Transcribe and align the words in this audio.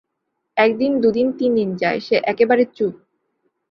একদিন 0.57 0.91
দুদিন 1.01 1.27
তিনদিন 1.31 1.69
যায়, 1.75 1.99
সে 1.99 2.15
একেবারে 2.23 2.63
চুপ। 2.75 2.93